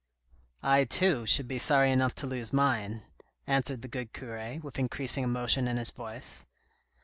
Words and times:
"I, 0.77 0.85
too, 0.85 1.27
should 1.27 1.47
be 1.47 1.59
sorry 1.59 1.91
enough 1.91 2.15
to 2.15 2.25
lose 2.25 2.51
mine," 2.51 3.03
answered 3.45 3.83
the 3.83 3.87
good 3.87 4.13
cure, 4.13 4.57
with 4.59 4.79
increasing 4.79 5.23
emotion 5.23 5.67
in 5.67 5.77
his 5.77 5.91
voice. 5.91 6.47